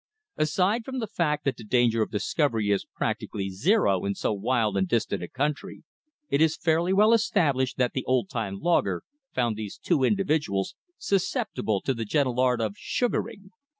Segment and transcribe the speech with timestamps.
[0.35, 4.75] Aside from the fact that the danger of discovery is practically zero in so wild
[4.75, 5.83] and distant a country,
[6.27, 11.81] it is fairly well established that the old time logger found these two individuals susceptible
[11.81, 13.51] to the gentle art of "sugaring."